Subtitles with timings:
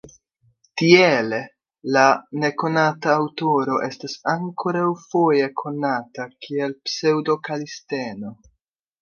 [0.81, 1.41] Tiele
[1.97, 2.05] la
[2.43, 8.35] nekonata aŭtoro estas ankoraŭ foje konata kiel Pseŭdo-Kalisteno.